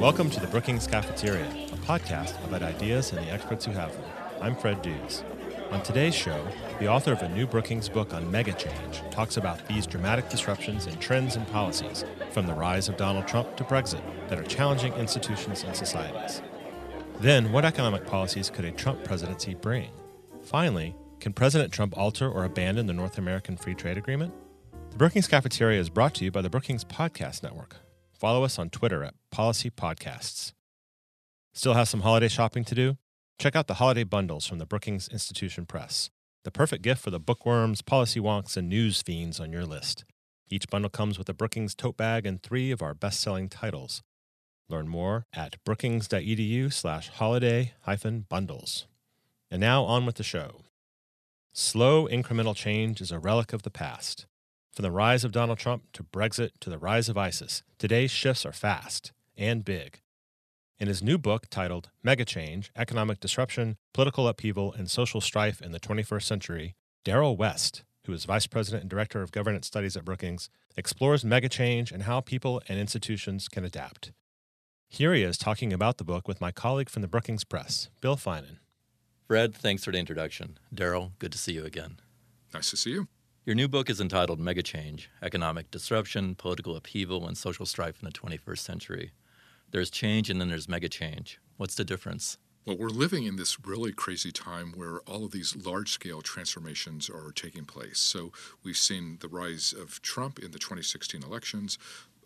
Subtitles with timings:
[0.00, 4.02] Welcome to the Brookings Cafeteria, a podcast about ideas and the experts who have them.
[4.40, 5.22] I'm Fred Dews.
[5.70, 6.44] On today's show,
[6.80, 10.88] the author of a new Brookings book on mega change talks about these dramatic disruptions
[10.88, 14.92] in trends and policies, from the rise of Donald Trump to Brexit, that are challenging
[14.94, 16.42] institutions and societies.
[17.20, 19.92] Then, what economic policies could a Trump presidency bring?
[20.42, 24.34] Finally, can President Trump alter or abandon the North American Free Trade Agreement?
[24.92, 27.76] The Brookings Cafeteria is brought to you by the Brookings Podcast Network.
[28.12, 30.52] Follow us on Twitter at Policy Podcasts.
[31.54, 32.98] Still have some holiday shopping to do?
[33.38, 36.10] Check out the holiday bundles from the Brookings Institution Press,
[36.44, 40.04] the perfect gift for the bookworms, policy wonks, and news fiends on your list.
[40.50, 44.02] Each bundle comes with a Brookings tote bag and three of our best-selling titles.
[44.68, 48.86] Learn more at brookings.edu slash holiday hyphen bundles.
[49.50, 50.60] And now on with the show.
[51.54, 54.26] Slow incremental change is a relic of the past.
[54.72, 58.46] From the rise of Donald Trump to Brexit to the rise of ISIS, today's shifts
[58.46, 60.00] are fast and big.
[60.78, 65.78] In his new book titled Megachange Economic Disruption, Political Upheaval, and Social Strife in the
[65.78, 70.48] 21st Century, Darrell West, who is Vice President and Director of Governance Studies at Brookings,
[70.74, 74.12] explores mega change and how people and institutions can adapt.
[74.88, 78.16] Here he is talking about the book with my colleague from the Brookings Press, Bill
[78.16, 78.56] Finan.
[79.28, 80.56] Fred, thanks for the introduction.
[80.74, 82.00] Daryl, good to see you again.
[82.54, 83.08] Nice to see you.
[83.44, 88.12] Your new book is entitled Megachange Economic Disruption, Political Upheaval, and Social Strife in the
[88.12, 89.10] 21st Century.
[89.72, 91.40] There's change and then there's mega change.
[91.56, 92.38] What's the difference?
[92.64, 97.10] Well, we're living in this really crazy time where all of these large scale transformations
[97.10, 97.98] are taking place.
[97.98, 98.30] So
[98.62, 101.76] we've seen the rise of Trump in the 2016 elections,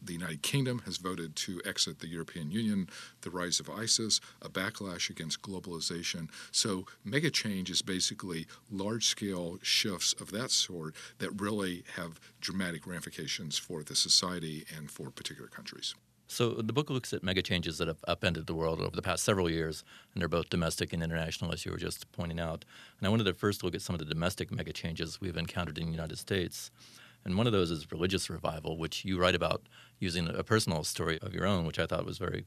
[0.02, 2.88] the United Kingdom has voted to exit the European Union,
[3.22, 6.28] the rise of ISIS, a backlash against globalization.
[6.52, 12.86] So, mega change is basically large scale shifts of that sort that really have dramatic
[12.86, 15.94] ramifications for the society and for particular countries.
[16.28, 19.22] So the book looks at mega changes that have upended the world over the past
[19.22, 22.64] several years, and they're both domestic and international, as you were just pointing out.
[22.98, 25.78] And I wanted to first look at some of the domestic mega changes we've encountered
[25.78, 26.70] in the United States.
[27.25, 29.62] And one of those is religious revival, which you write about
[29.98, 32.44] using a personal story of your own, which I thought was very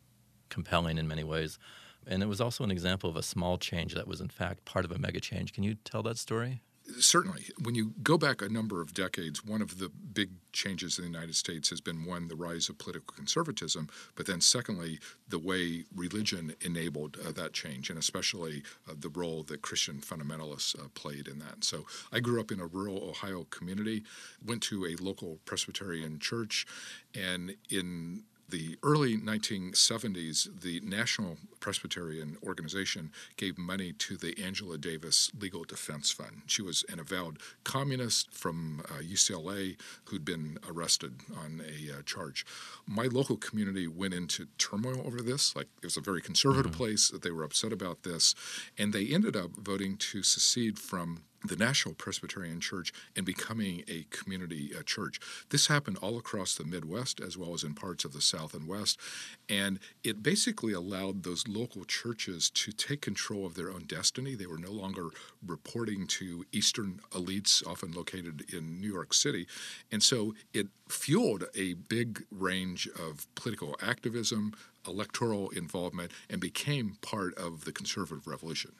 [0.49, 1.57] compelling in many ways.
[2.05, 4.85] And it was also an example of a small change that was, in fact, part
[4.85, 5.53] of a mega change.
[5.53, 6.61] Can you tell that story?
[6.97, 7.45] Certainly.
[7.61, 11.11] When you go back a number of decades, one of the big changes in the
[11.11, 15.85] United States has been one, the rise of political conservatism, but then secondly, the way
[15.95, 21.27] religion enabled uh, that change, and especially uh, the role that Christian fundamentalists uh, played
[21.27, 21.63] in that.
[21.63, 24.03] So I grew up in a rural Ohio community,
[24.43, 26.65] went to a local Presbyterian church,
[27.13, 35.31] and in the early 1970s, the National Presbyterian Organization gave money to the Angela Davis
[35.37, 36.43] Legal Defense Fund.
[36.47, 42.45] She was an avowed communist from uh, UCLA who'd been arrested on a uh, charge.
[42.87, 45.55] My local community went into turmoil over this.
[45.55, 46.77] Like, it was a very conservative mm-hmm.
[46.77, 47.09] place.
[47.09, 48.35] They were upset about this.
[48.77, 54.05] And they ended up voting to secede from the National Presbyterian Church and becoming a
[54.09, 55.19] community church.
[55.49, 58.67] This happened all across the Midwest as well as in parts of the South and
[58.67, 58.99] West.
[59.47, 64.35] And it basically allowed those local churches to take control of their own destiny.
[64.35, 65.09] They were no longer
[65.45, 69.47] reporting to Eastern elites, often located in New York City.
[69.91, 74.53] And so it fueled a big range of political activism,
[74.87, 78.71] electoral involvement, and became part of the conservative revolution.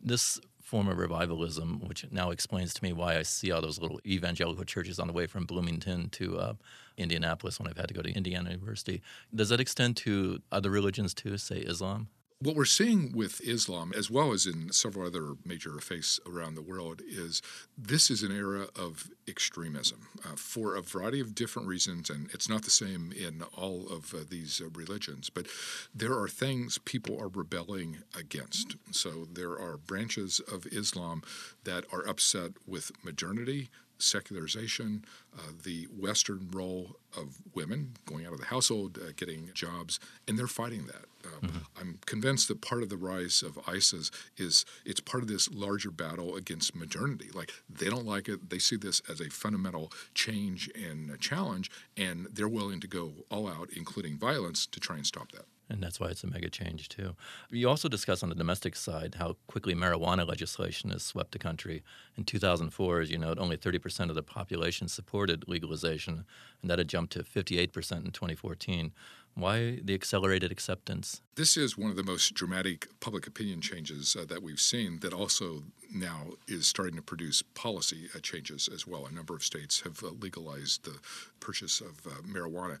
[0.00, 4.00] This form of revivalism, which now explains to me why I see all those little
[4.04, 6.52] evangelical churches on the way from Bloomington to uh,
[6.98, 9.00] Indianapolis when I've had to go to Indiana University.
[9.34, 12.08] Does that extend to other religions too, say Islam?
[12.40, 16.62] What we're seeing with Islam, as well as in several other major faiths around the
[16.62, 17.42] world, is
[17.76, 22.48] this is an era of extremism uh, for a variety of different reasons, and it's
[22.48, 25.30] not the same in all of uh, these uh, religions.
[25.30, 25.48] But
[25.92, 28.76] there are things people are rebelling against.
[28.92, 31.24] So there are branches of Islam
[31.64, 35.04] that are upset with modernity, secularization,
[35.36, 39.98] uh, the Western role of women going out of the household, uh, getting jobs,
[40.28, 41.06] and they're fighting that.
[41.42, 41.58] Mm-hmm.
[41.78, 45.90] I'm convinced that part of the rise of ISIS is it's part of this larger
[45.90, 47.30] battle against modernity.
[47.32, 52.26] Like they don't like it, they see this as a fundamental change and challenge, and
[52.32, 56.00] they're willing to go all out, including violence, to try and stop that and that's
[56.00, 57.14] why it's a mega change too.
[57.50, 61.82] You also discuss on the domestic side how quickly marijuana legislation has swept the country.
[62.16, 66.24] In 2004, as you note, only 30% of the population supported legalization,
[66.62, 68.92] and that had jumped to 58% in 2014.
[69.38, 71.22] Why the accelerated acceptance?
[71.36, 75.12] This is one of the most dramatic public opinion changes uh, that we've seen that
[75.12, 75.62] also
[75.94, 79.06] now is starting to produce policy uh, changes as well.
[79.06, 80.98] A number of states have uh, legalized the
[81.38, 82.78] purchase of uh, marijuana.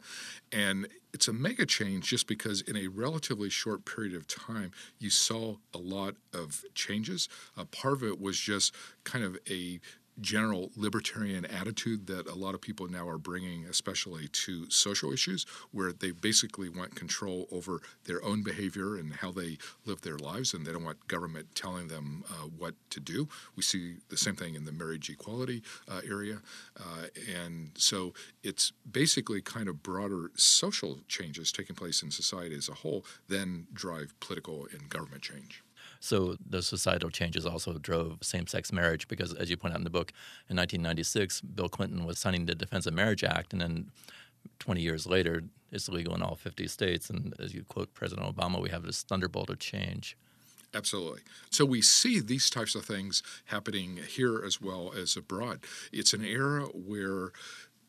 [0.50, 5.10] And it's a mega change just because in a relatively short period of time, you
[5.10, 7.28] saw a lot of changes.
[7.56, 8.74] Uh, part of it was just
[9.04, 9.78] kind of a
[10.20, 15.46] general libertarian attitude that a lot of people now are bringing, especially to social issues,
[15.70, 20.54] where they basically want control over their own behavior and how they live their lives,
[20.54, 23.28] and they don't want government telling them uh, what to do.
[23.56, 26.38] We see the same thing in the marriage equality uh, area.
[26.78, 27.06] Uh,
[27.42, 32.74] and so it's basically kind of broader social changes taking place in society as a
[32.74, 35.62] whole than drive political and government change.
[36.00, 39.90] So the societal changes also drove same-sex marriage because, as you point out in the
[39.90, 40.12] book,
[40.48, 43.90] in 1996, Bill Clinton was signing the Defense of Marriage Act, and then
[44.60, 45.42] 20 years later,
[45.72, 47.10] it's legal in all 50 states.
[47.10, 50.16] And as you quote President Obama, we have this thunderbolt of change.
[50.74, 51.20] Absolutely.
[51.50, 55.60] So we see these types of things happening here as well as abroad.
[55.92, 57.32] It's an era where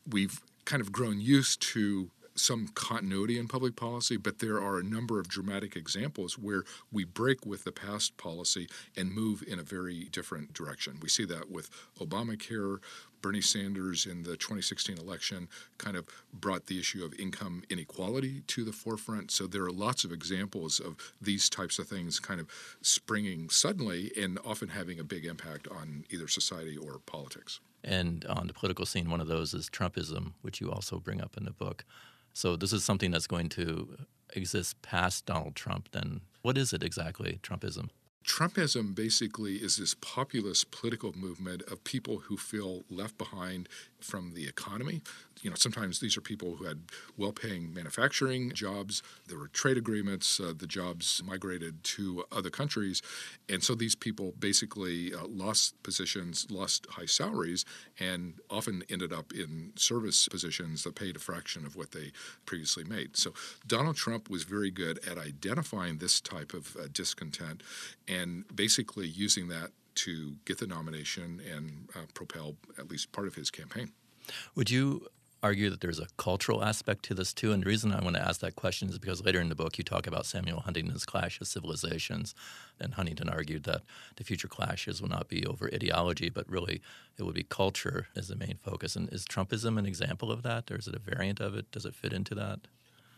[0.08, 2.10] we've kind of grown used to
[2.40, 7.04] some continuity in public policy, but there are a number of dramatic examples where we
[7.04, 10.98] break with the past policy and move in a very different direction.
[11.00, 12.78] We see that with Obamacare.
[13.22, 15.46] Bernie Sanders in the 2016 election
[15.76, 19.30] kind of brought the issue of income inequality to the forefront.
[19.30, 22.48] So there are lots of examples of these types of things kind of
[22.80, 27.60] springing suddenly and often having a big impact on either society or politics.
[27.82, 31.36] And on the political scene, one of those is Trumpism, which you also bring up
[31.36, 31.84] in the book.
[32.40, 33.98] So this is something that's going to
[34.34, 35.90] exist past Donald Trump.
[35.92, 37.90] Then what is it exactly, Trumpism?
[38.24, 43.68] Trumpism basically is this populist political movement of people who feel left behind
[44.04, 45.02] from the economy.
[45.42, 46.82] You know, sometimes these are people who had
[47.16, 49.02] well-paying manufacturing jobs.
[49.26, 50.38] There were trade agreements.
[50.38, 53.00] Uh, the jobs migrated to other countries,
[53.48, 57.64] and so these people basically uh, lost positions, lost high salaries,
[57.98, 62.12] and often ended up in service positions that paid a fraction of what they
[62.44, 63.16] previously made.
[63.16, 63.32] So
[63.66, 67.62] Donald Trump was very good at identifying this type of uh, discontent
[68.06, 69.70] and basically using that
[70.04, 73.92] to get the nomination and uh, propel at least part of his campaign.
[74.54, 75.08] Would you
[75.42, 77.52] argue that there's a cultural aspect to this too?
[77.52, 79.78] And the reason I want to ask that question is because later in the book
[79.78, 82.34] you talk about Samuel Huntington's Clash of Civilizations.
[82.78, 83.82] And Huntington argued that
[84.16, 86.82] the future clashes will not be over ideology, but really
[87.18, 88.96] it will be culture as the main focus.
[88.96, 91.70] And is Trumpism an example of that, or is it a variant of it?
[91.70, 92.60] Does it fit into that?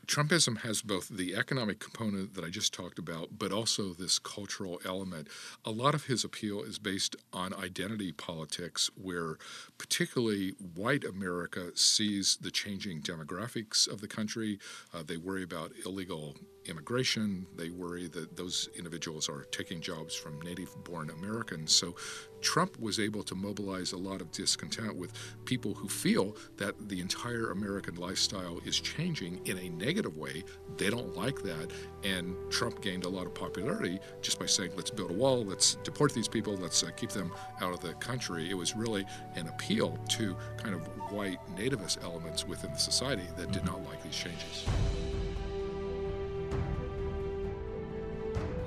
[0.06, 4.80] Trumpism has both the economic component that I just talked about, but also this cultural
[4.84, 5.28] element.
[5.64, 9.36] A lot of his appeal is based on identity politics, where
[9.78, 14.58] particularly white America sees the changing demographics of the country.
[14.92, 16.36] Uh, they worry about illegal
[16.66, 17.46] immigration.
[17.56, 21.72] They worry that those individuals are taking jobs from native born Americans.
[21.72, 21.94] So
[22.40, 25.12] Trump was able to mobilize a lot of discontent with
[25.44, 30.44] people who feel that the entire American lifestyle is changing in a negative way.
[30.76, 31.70] They don't like that.
[32.02, 35.76] And Trump gained a lot of popularity just by saying, let's build a wall, let's
[35.84, 38.50] deport these people, let's uh, keep them out of the country.
[38.50, 39.04] It was really
[39.36, 40.82] an appeal to kind of
[41.12, 44.66] white nativist elements within the society that did not like these changes.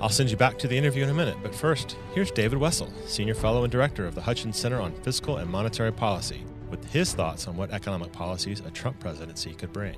[0.05, 2.93] I'll send you back to the interview in a minute, but first, here's David Wessel,
[3.07, 7.15] Senior Fellow and Director of the Hutchins Center on Fiscal and Monetary Policy, with his
[7.15, 9.95] thoughts on what economic policies a Trump presidency could bring.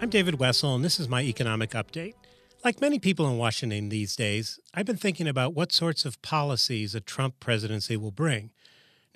[0.00, 2.14] I'm David Wessel, and this is my economic update.
[2.64, 6.96] Like many people in Washington these days, I've been thinking about what sorts of policies
[6.96, 8.50] a Trump presidency will bring.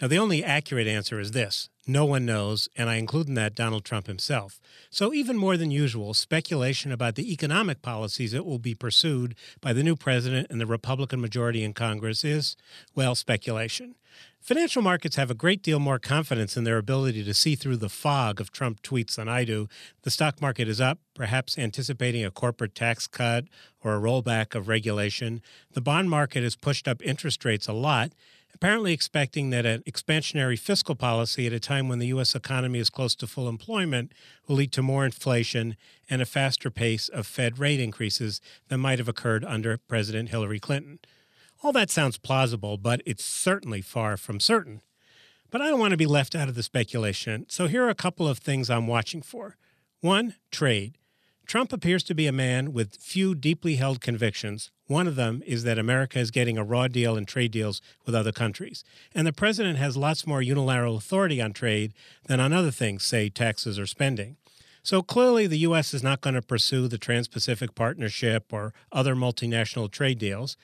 [0.03, 3.55] Now, the only accurate answer is this no one knows, and I include in that
[3.55, 4.61] Donald Trump himself.
[4.91, 9.73] So, even more than usual, speculation about the economic policies that will be pursued by
[9.73, 12.57] the new president and the Republican majority in Congress is,
[12.97, 13.95] well, speculation.
[14.41, 17.89] Financial markets have a great deal more confidence in their ability to see through the
[17.89, 19.69] fog of Trump tweets than I do.
[20.03, 23.45] The stock market is up, perhaps anticipating a corporate tax cut
[23.85, 25.43] or a rollback of regulation.
[25.75, 28.13] The bond market has pushed up interest rates a lot
[28.55, 32.35] apparently expecting that an expansionary fiscal policy at a time when the U.S.
[32.35, 34.13] economy is close to full employment
[34.47, 35.77] will lead to more inflation
[36.09, 40.61] and a faster pace of Fed rate increases than might have occurred under President Hillary
[40.61, 40.99] Clinton.
[41.63, 44.83] All that sounds plausible, but it's certainly far from certain.
[45.51, 47.95] But I don't want to be left out of the speculation, so here are a
[47.95, 49.57] couple of things I'm watching for.
[50.01, 50.99] One, trade.
[51.53, 54.71] Trump appears to be a man with few deeply held convictions.
[54.87, 58.15] One of them is that America is getting a raw deal in trade deals with
[58.15, 58.85] other countries.
[59.15, 61.93] And the president has lots more unilateral authority on trade
[62.27, 64.39] than on other things, say taxes or spending.
[64.83, 65.93] So clearly, the U.S.
[65.93, 70.57] is not going to pursue the Trans Pacific Partnership or other multinational trade deals.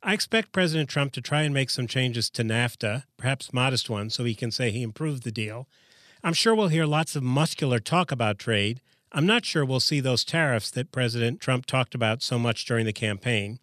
[0.00, 4.14] I expect President Trump to try and make some changes to NAFTA, perhaps modest ones,
[4.14, 5.66] so he can say he improved the deal.
[6.22, 8.80] I'm sure we'll hear lots of muscular talk about trade,
[9.16, 12.84] I'm not sure we'll see those tariffs that President Trump talked about so much during
[12.84, 13.58] the campaign.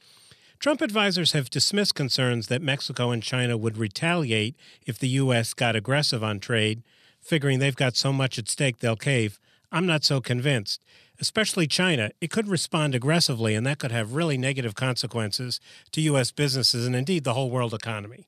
[0.57, 4.55] Trump advisors have dismissed concerns that Mexico and China would retaliate
[4.87, 5.53] if the U.S.
[5.53, 6.81] got aggressive on trade,
[7.21, 9.39] figuring they've got so much at stake they'll cave.
[9.71, 10.81] I'm not so convinced.
[11.19, 15.59] Especially China, it could respond aggressively, and that could have really negative consequences
[15.91, 16.31] to U.S.
[16.31, 18.27] businesses and indeed the whole world economy.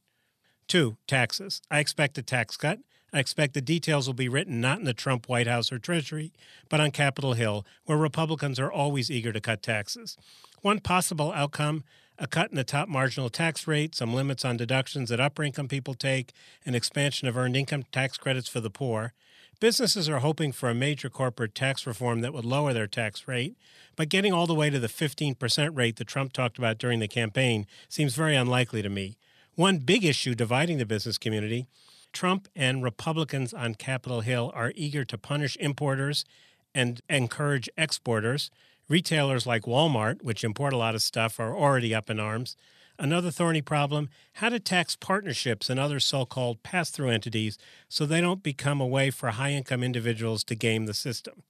[0.68, 1.64] Two, taxes.
[1.72, 2.82] I expect a tax cut.
[3.16, 6.34] I expect the details will be written not in the Trump White House or Treasury,
[6.68, 10.18] but on Capitol Hill, where Republicans are always eager to cut taxes.
[10.62, 11.86] One possible outcome
[12.20, 15.70] a cut in the top marginal tax rate, some limits on deductions that upper income
[15.70, 16.34] people take,
[16.66, 19.14] an expansion of earned income tax credits for the poor.
[19.62, 23.56] Businesses are hoping for a major corporate tax reform that would lower their tax rate,
[23.96, 27.08] but getting all the way to the 15% rate that Trump talked about during the
[27.08, 29.18] campaign seems very unlikely to me.
[29.56, 31.68] One big issue dividing the business community
[32.16, 36.26] Trump and Republicans on Capitol Hill are eager to punish importers
[36.74, 38.50] and encourage exporters.
[38.88, 42.56] Retailers like Walmart, which import a lot of stuff, are already up in arms.
[42.98, 47.58] Another thorny problem how to tax partnerships and other so called pass through entities
[47.90, 51.44] so they don't become a way for high income individuals to game the system.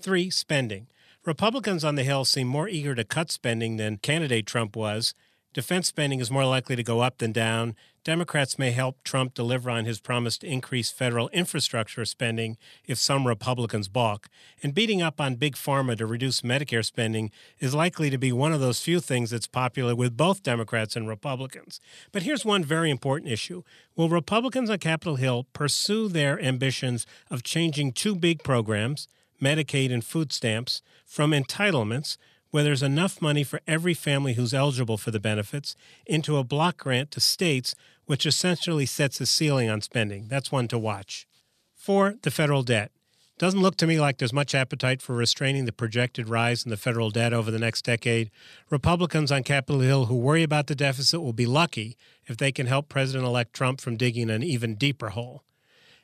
[0.00, 0.86] Three, spending.
[1.26, 5.12] Republicans on the Hill seem more eager to cut spending than candidate Trump was,
[5.52, 7.74] Defense spending is more likely to go up than down.
[8.04, 13.26] Democrats may help Trump deliver on his promise to increase federal infrastructure spending if some
[13.26, 14.28] Republicans balk.
[14.62, 18.52] And beating up on Big Pharma to reduce Medicare spending is likely to be one
[18.52, 21.80] of those few things that's popular with both Democrats and Republicans.
[22.12, 23.64] But here's one very important issue
[23.96, 29.08] Will Republicans on Capitol Hill pursue their ambitions of changing two big programs?
[29.42, 32.18] Medicaid and food stamps from entitlements
[32.50, 35.76] where there's enough money for every family who's eligible for the benefits
[36.06, 37.74] into a block grant to states,
[38.06, 40.26] which essentially sets a ceiling on spending.
[40.28, 41.26] That's one to watch.
[41.74, 42.90] Four, the federal debt.
[43.38, 46.76] Doesn't look to me like there's much appetite for restraining the projected rise in the
[46.76, 48.30] federal debt over the next decade.
[48.68, 52.66] Republicans on Capitol Hill who worry about the deficit will be lucky if they can
[52.66, 55.42] help President elect Trump from digging an even deeper hole.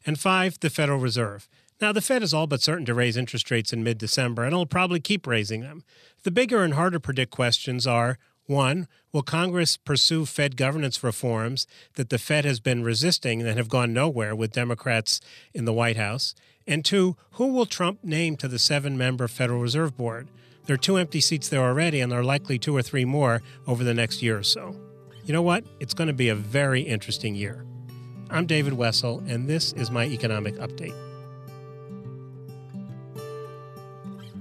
[0.06, 1.46] And five, the Federal Reserve.
[1.80, 4.52] Now, the Fed is all but certain to raise interest rates in mid December, and
[4.52, 5.84] it'll probably keep raising them.
[6.22, 12.10] The bigger and harder predict questions are one, will Congress pursue Fed governance reforms that
[12.10, 15.20] the Fed has been resisting and have gone nowhere with Democrats
[15.52, 16.34] in the White House?
[16.66, 20.28] And two, who will Trump name to the seven member Federal Reserve Board?
[20.64, 23.42] There are two empty seats there already, and there are likely two or three more
[23.66, 24.74] over the next year or so.
[25.24, 25.64] You know what?
[25.80, 27.64] It's going to be a very interesting year.
[28.30, 31.05] I'm David Wessel, and this is my economic update.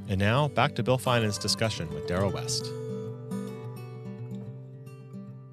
[0.08, 2.72] And now back to Bill Finan's discussion with Darrell West.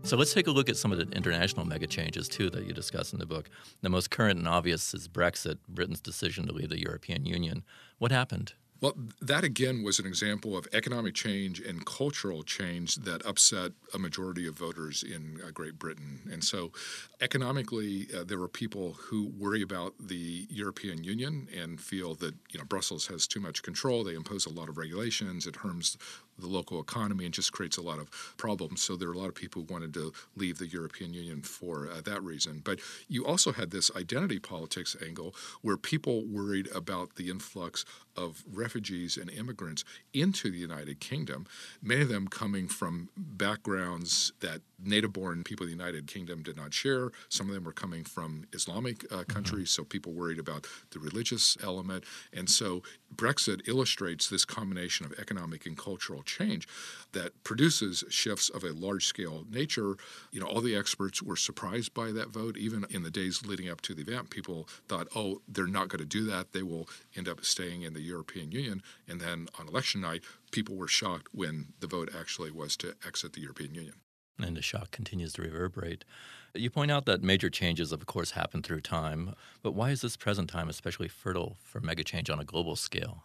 [0.05, 2.75] So let's take a look at some of the international mega changes too that you
[2.75, 3.49] discuss in the book.
[3.81, 7.63] The most current and obvious is Brexit, Britain's decision to leave the European Union.
[7.99, 8.53] What happened?
[8.83, 13.99] Well, that again was an example of economic change and cultural change that upset a
[13.99, 16.19] majority of voters in uh, Great Britain.
[16.33, 16.73] And so,
[17.21, 22.59] economically, uh, there were people who worry about the European Union and feel that you
[22.59, 24.03] know Brussels has too much control.
[24.03, 25.47] They impose a lot of regulations.
[25.47, 25.97] It harms
[26.39, 28.83] the local economy and just creates a lot of problems.
[28.83, 31.89] So there are a lot of people who wanted to leave the European Union for
[31.91, 32.61] uh, that reason.
[32.65, 37.85] But you also had this identity politics angle where people worried about the influx
[38.17, 41.47] of refugees and immigrants into the United Kingdom,
[41.83, 46.57] many of them coming from backgrounds that native born people of the United Kingdom did
[46.57, 47.11] not share.
[47.29, 49.33] Some of them were coming from Islamic uh, mm-hmm.
[49.33, 49.83] countries, mm-hmm.
[49.83, 52.05] so people worried about the religious element.
[52.33, 52.83] And so
[53.15, 56.67] Brexit illustrates this combination of economic and cultural change
[57.13, 59.97] that produces shifts of a large scale nature.
[60.31, 62.57] You know, all the experts were surprised by that vote.
[62.57, 66.01] Even in the days leading up to the event, people thought, oh, they're not going
[66.01, 66.53] to do that.
[66.53, 68.83] They will end up staying in the European Union.
[69.09, 73.33] And then on election night, people were shocked when the vote actually was to exit
[73.33, 73.95] the European Union
[74.39, 76.05] and the shock continues to reverberate.
[76.55, 80.17] You point out that major changes, of course, happen through time, but why is this
[80.17, 83.25] present time especially fertile for mega change on a global scale?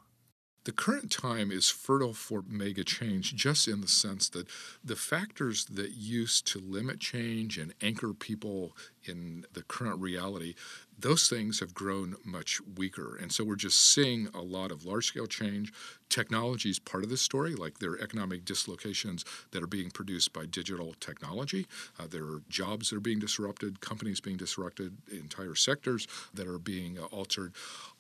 [0.68, 4.48] The current time is fertile for mega change just in the sense that
[4.84, 10.56] the factors that used to limit change and anchor people in the current reality
[10.98, 13.16] those things have grown much weaker.
[13.16, 15.72] And so we're just seeing a lot of large scale change.
[16.10, 20.34] Technology is part of this story, like there are economic dislocations that are being produced
[20.34, 21.68] by digital technology.
[22.00, 26.60] Uh, there are jobs that are being disrupted, companies being disrupted, entire sectors that are
[26.60, 27.54] being uh, altered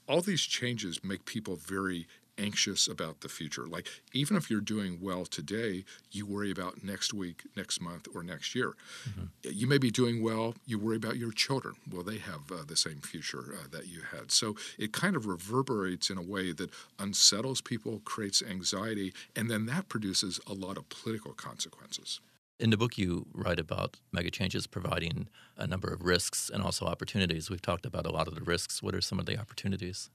[0.07, 3.65] all these changes make people very anxious about the future.
[3.67, 8.23] Like, even if you're doing well today, you worry about next week, next month, or
[8.23, 8.75] next year.
[9.09, 9.25] Mm-hmm.
[9.51, 11.75] You may be doing well, you worry about your children.
[11.89, 14.31] Will they have uh, the same future uh, that you had?
[14.31, 19.65] So it kind of reverberates in a way that unsettles people, creates anxiety, and then
[19.67, 22.19] that produces a lot of political consequences.
[22.59, 25.27] In the book, you write about mega changes providing
[25.57, 27.51] a number of risks and also opportunities.
[27.51, 28.81] We've talked about a lot of the risks.
[28.81, 30.09] What are some of the opportunities?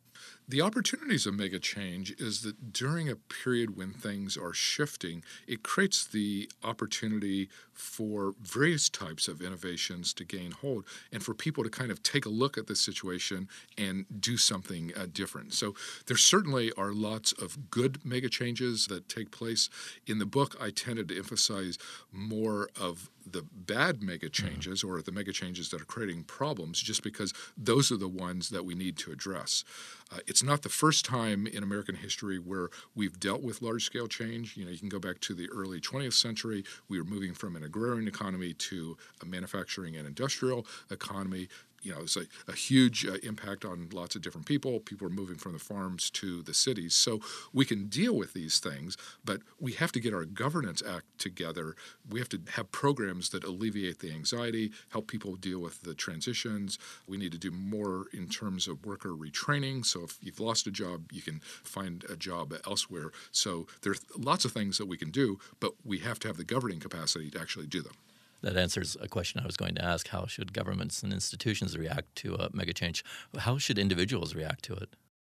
[0.48, 5.62] The opportunities of mega change is that during a period when things are shifting, it
[5.62, 11.70] creates the opportunity for various types of innovations to gain hold and for people to
[11.70, 15.54] kind of take a look at the situation and do something uh, different.
[15.54, 15.74] So
[16.06, 19.70] there certainly are lots of good mega changes that take place.
[20.06, 21.78] In the book, I tended to emphasize
[22.12, 24.46] more of the bad mega mm-hmm.
[24.46, 28.50] changes or the mega changes that are creating problems just because those are the ones
[28.50, 29.64] that we need to address.
[30.12, 34.08] Uh, it's not the first time in American history where we've dealt with large scale
[34.08, 34.56] change.
[34.56, 36.64] You know, you can go back to the early 20th century.
[36.88, 41.48] We were moving from an agrarian economy to a manufacturing and industrial economy
[41.82, 44.80] you know, it's a, a huge uh, impact on lots of different people.
[44.80, 46.94] People are moving from the farms to the cities.
[46.94, 47.20] So
[47.52, 51.74] we can deal with these things, but we have to get our governance act together.
[52.08, 56.78] We have to have programs that alleviate the anxiety, help people deal with the transitions.
[57.06, 59.84] We need to do more in terms of worker retraining.
[59.84, 63.10] So if you've lost a job, you can find a job elsewhere.
[63.32, 66.44] So there's lots of things that we can do, but we have to have the
[66.44, 67.94] governing capacity to actually do them
[68.42, 70.08] that answers a question I was going to ask.
[70.08, 73.04] How should governments and institutions react to a mega change?
[73.38, 74.94] How should individuals react to it?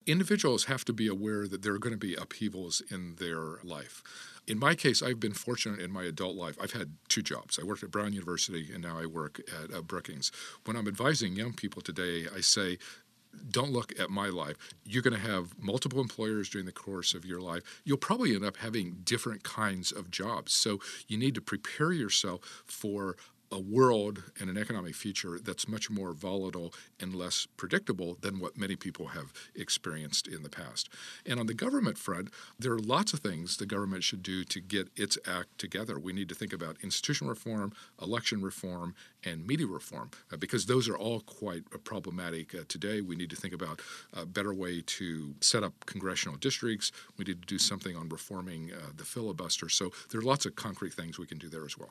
[0.07, 4.03] Individuals have to be aware that there are going to be upheavals in their life.
[4.47, 6.59] In my case, I've been fortunate in my adult life.
[6.61, 7.59] I've had two jobs.
[7.59, 10.31] I worked at Brown University and now I work at uh, Brookings.
[10.67, 12.77] When I'm advising young people today, I say
[13.51, 14.57] don't look at my life.
[14.85, 17.63] You're going to have multiple employers during the course of your life.
[17.85, 20.53] You'll probably end up having different kinds of jobs.
[20.53, 23.17] So you need to prepare yourself for
[23.55, 28.59] a world and an economic future that's much more volatile and less predictable than what
[28.59, 30.89] many people have experienced in the past.
[31.25, 34.61] And on the government front, there are lots of things the government should do to
[34.61, 36.01] get its act together.
[36.01, 40.89] We need to think about institutional reform, election reform, and media reform uh, because those
[40.89, 43.01] are all quite uh, problematic uh, today.
[43.03, 43.81] We need to think about
[44.13, 46.91] a better way to set up congressional districts.
[47.17, 49.69] We need to do something on reforming uh, the filibuster.
[49.69, 51.91] So there are lots of concrete things we can do there as well.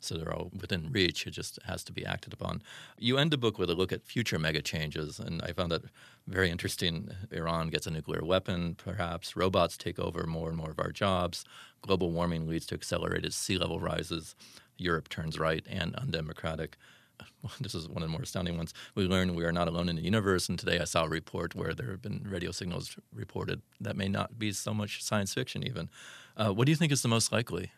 [0.00, 1.26] So they're all within reach.
[1.26, 2.62] It just has to be acted upon.
[2.98, 5.82] You end the book with a look at future mega changes, and I found that
[6.26, 7.10] very interesting.
[7.30, 9.36] Iran gets a nuclear weapon, perhaps.
[9.36, 11.44] Robots take over more and more of our jobs.
[11.82, 14.34] Global warming leads to accelerated sea level rises.
[14.76, 16.76] Europe turns right and undemocratic.
[17.60, 18.74] This is one of the more astounding ones.
[18.94, 21.54] We learn we are not alone in the universe, and today I saw a report
[21.54, 25.66] where there have been radio signals reported that may not be so much science fiction,
[25.66, 25.88] even.
[26.36, 27.72] Uh, what do you think is the most likely?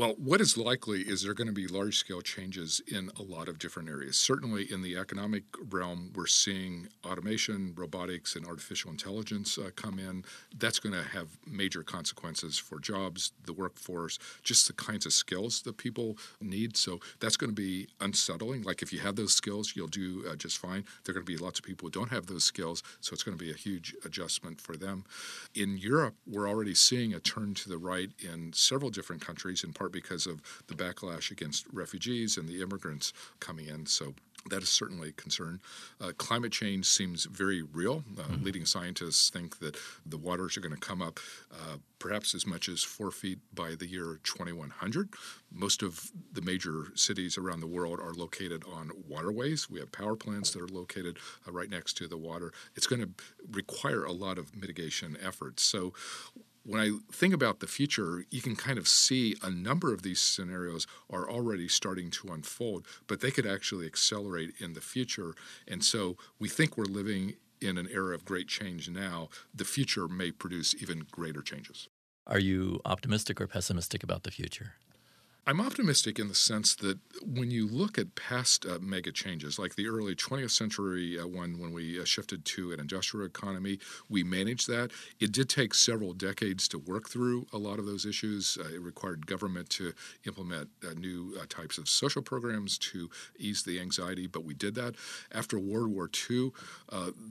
[0.00, 3.22] Well, what is likely is there are going to be large scale changes in a
[3.22, 4.16] lot of different areas.
[4.16, 10.24] Certainly in the economic realm, we're seeing automation, robotics, and artificial intelligence uh, come in.
[10.56, 15.60] That's going to have major consequences for jobs, the workforce, just the kinds of skills
[15.64, 16.78] that people need.
[16.78, 18.62] So that's going to be unsettling.
[18.62, 20.86] Like if you have those skills, you'll do uh, just fine.
[21.04, 23.22] There are going to be lots of people who don't have those skills, so it's
[23.22, 25.04] going to be a huge adjustment for them.
[25.54, 29.74] In Europe, we're already seeing a turn to the right in several different countries, in
[29.74, 33.86] part because of the backlash against refugees and the immigrants coming in.
[33.86, 34.14] So
[34.48, 35.60] that is certainly a concern.
[36.00, 38.04] Uh, climate change seems very real.
[38.18, 38.44] Uh, mm-hmm.
[38.44, 39.76] Leading scientists think that
[40.06, 41.20] the waters are going to come up
[41.52, 45.10] uh, perhaps as much as four feet by the year 2100.
[45.52, 49.68] Most of the major cities around the world are located on waterways.
[49.68, 52.52] We have power plants that are located uh, right next to the water.
[52.74, 53.10] It's going to
[53.50, 55.62] require a lot of mitigation efforts.
[55.62, 55.92] So,
[56.70, 60.20] when I think about the future, you can kind of see a number of these
[60.20, 65.34] scenarios are already starting to unfold, but they could actually accelerate in the future.
[65.66, 69.30] And so we think we're living in an era of great change now.
[69.52, 71.88] The future may produce even greater changes.
[72.28, 74.74] Are you optimistic or pessimistic about the future?
[75.46, 79.74] I'm optimistic in the sense that when you look at past uh, mega changes, like
[79.74, 84.22] the early 20th century uh, one, when we uh, shifted to an industrial economy, we
[84.22, 84.90] managed that.
[85.18, 88.58] It did take several decades to work through a lot of those issues.
[88.60, 89.94] Uh, it required government to
[90.26, 94.74] implement uh, new uh, types of social programs to ease the anxiety, but we did
[94.74, 94.94] that.
[95.32, 96.50] After World War II,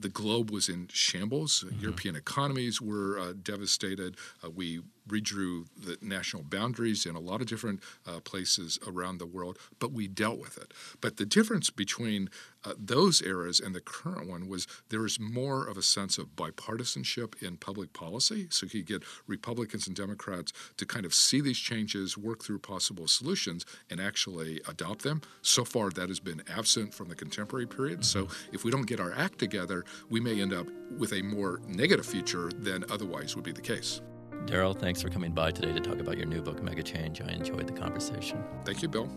[0.00, 1.64] the globe was in shambles.
[1.64, 1.80] Mm-hmm.
[1.80, 4.16] European economies were devastated.
[4.54, 9.58] we redrew the national boundaries in a lot of different uh, places around the world,
[9.78, 10.72] but we dealt with it.
[11.00, 12.30] But the difference between
[12.64, 16.36] uh, those eras and the current one was there is more of a sense of
[16.36, 18.48] bipartisanship in public policy.
[18.50, 23.08] So you get Republicans and Democrats to kind of see these changes, work through possible
[23.08, 25.22] solutions, and actually adopt them.
[25.42, 28.04] So far, that has been absent from the contemporary period.
[28.04, 30.66] So if we don't get our act together, we may end up
[30.98, 34.00] with a more negative future than otherwise would be the case.
[34.46, 37.26] Darrell, thanks for coming by today to talk about your new book, Megachange.
[37.26, 38.42] I enjoyed the conversation.
[38.64, 39.08] Thank you, Bill.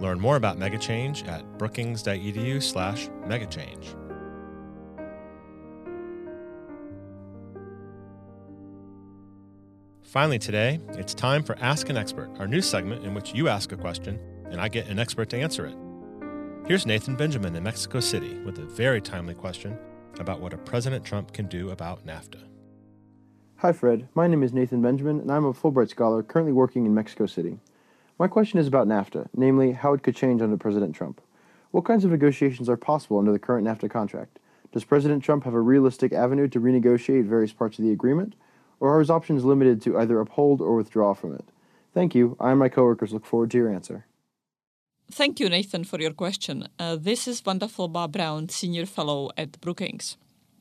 [0.00, 3.94] Learn more about Megachange at brookings.edu slash megachange.
[10.02, 13.72] Finally, today, it's time for Ask an Expert, our new segment in which you ask
[13.72, 14.18] a question
[14.50, 15.76] and I get an expert to answer it.
[16.66, 19.78] Here's Nathan Benjamin in Mexico City with a very timely question
[20.18, 22.42] about what a President Trump can do about NAFTA.
[23.56, 24.08] Hi, Fred.
[24.14, 27.58] My name is Nathan Benjamin, and I'm a Fulbright Scholar currently working in Mexico City.
[28.18, 31.20] My question is about NAFTA, namely how it could change under President Trump.
[31.70, 34.38] What kinds of negotiations are possible under the current NAFTA contract?
[34.72, 38.34] Does President Trump have a realistic avenue to renegotiate various parts of the agreement,
[38.80, 41.44] or are his options limited to either uphold or withdraw from it?
[41.94, 42.36] Thank you.
[42.38, 44.06] I and my coworkers look forward to your answer.
[45.10, 46.68] Thank you, Nathan, for your question.
[46.78, 50.18] Uh, this is Vanda Felbab-Brown, Senior Fellow at Brookings.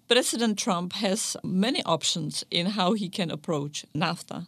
[0.08, 4.48] President Trump has many options in how he can approach NAFTA.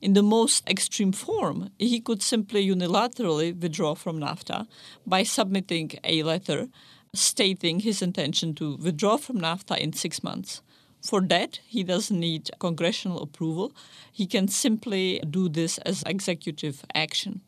[0.00, 4.68] In the most extreme form, he could simply unilaterally withdraw from NAFTA
[5.04, 6.68] by submitting a letter
[7.12, 10.62] stating his intention to withdraw from NAFTA in six months.
[11.02, 13.72] For that, he doesn't need congressional approval.
[14.12, 17.40] He can simply do this as executive action.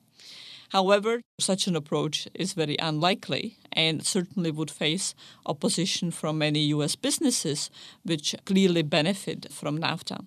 [0.74, 5.14] However, such an approach is very unlikely and certainly would face
[5.46, 7.70] opposition from many US businesses,
[8.02, 10.24] which clearly benefit from NAFTA.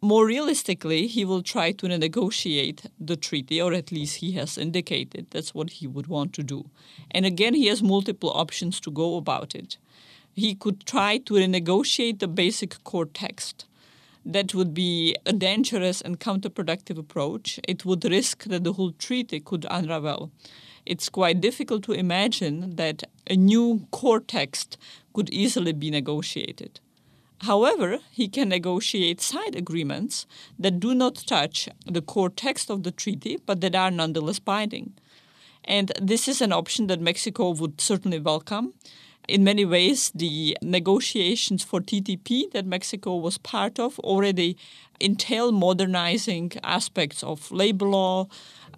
[0.00, 5.26] More realistically, he will try to negotiate the treaty, or at least he has indicated
[5.30, 6.70] that's what he would want to do.
[7.10, 9.76] And again, he has multiple options to go about it.
[10.36, 13.66] He could try to renegotiate the basic core text
[14.28, 17.58] that would be a dangerous and counterproductive approach.
[17.66, 20.30] It would risk that the whole treaty could unravel.
[20.84, 24.76] It's quite difficult to imagine that a new core text
[25.14, 26.80] could easily be negotiated.
[27.42, 30.26] However, he can negotiate side agreements
[30.58, 34.92] that do not touch the core text of the treaty, but that are nonetheless binding.
[35.64, 38.74] And this is an option that Mexico would certainly welcome
[39.28, 44.56] in many ways, the negotiations for TTP that Mexico was part of already
[45.00, 48.26] entail modernizing aspects of labor law,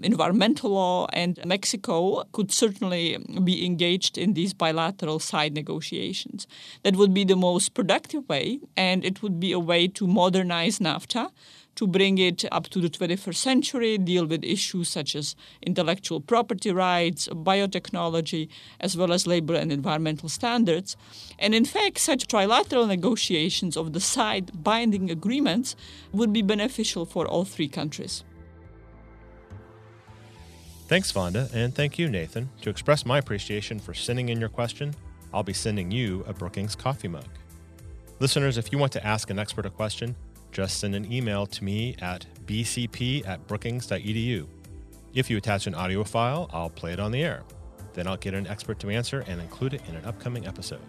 [0.03, 6.47] environmental law, and Mexico could certainly be engaged in these bilateral side negotiations.
[6.83, 10.79] That would be the most productive way, and it would be a way to modernize
[10.79, 11.31] NAFTA
[11.77, 16.71] to bring it up to the 21st century, deal with issues such as intellectual property
[16.73, 18.49] rights, biotechnology,
[18.81, 20.97] as well as labor and environmental standards.
[21.39, 25.77] And in fact, such trilateral negotiations of the side binding agreements
[26.13, 28.25] would be beneficial for all three countries.
[30.91, 32.49] Thanks, Vanda, and thank you, Nathan.
[32.63, 34.93] To express my appreciation for sending in your question,
[35.33, 37.27] I'll be sending you a Brookings coffee mug.
[38.19, 40.17] Listeners, if you want to ask an expert a question,
[40.51, 44.49] just send an email to me at bcp at brookings.edu.
[45.15, 47.45] If you attach an audio file, I'll play it on the air.
[47.95, 50.81] Then I'll get an expert to answer and include it in an upcoming episode.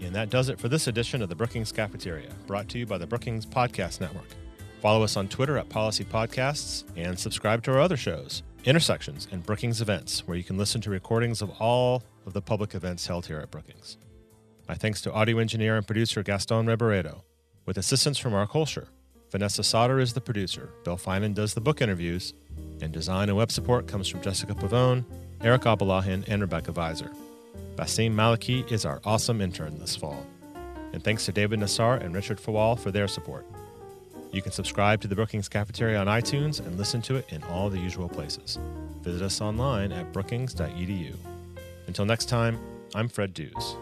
[0.00, 2.96] And that does it for this edition of the Brookings Cafeteria, brought to you by
[2.96, 4.28] the Brookings Podcast Network.
[4.80, 9.44] Follow us on Twitter at Policy Podcasts and subscribe to our other shows, Intersections and
[9.44, 13.26] Brookings Events, where you can listen to recordings of all of the public events held
[13.26, 13.96] here at Brookings.
[14.68, 17.22] My thanks to audio engineer and producer Gaston Reboredo
[17.64, 18.88] with assistance from Mark Holscher.
[19.30, 22.34] Vanessa Sauter is the producer, Bill Finan does the book interviews,
[22.80, 25.04] and design and web support comes from Jessica Pavone,
[25.40, 27.14] Eric Abalahin, and Rebecca Viser.
[27.76, 30.26] Basseem Maleki is our awesome intern this fall.
[30.92, 33.46] And thanks to David Nassar and Richard Fawal for their support.
[34.36, 37.70] You can subscribe to the Brookings Cafeteria on iTunes and listen to it in all
[37.70, 38.58] the usual places.
[39.00, 41.16] Visit us online at brookings.edu.
[41.86, 42.58] Until next time,
[42.94, 43.76] I'm Fred Dews.